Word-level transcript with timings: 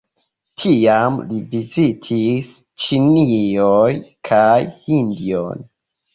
Tiam 0.61 1.19
li 1.33 1.37
vizitis 1.51 2.49
Ĉinion 2.87 4.01
kaj 4.33 4.51
Hindion. 4.89 5.65